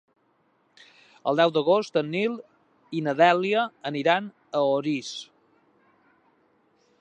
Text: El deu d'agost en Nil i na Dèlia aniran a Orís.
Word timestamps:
El 1.31 1.39
deu 1.41 1.51
d'agost 1.57 1.99
en 2.01 2.09
Nil 2.13 2.37
i 3.01 3.03
na 3.09 3.15
Dèlia 3.21 3.67
aniran 3.91 4.31
a 4.31 4.63
Orís. 4.71 5.13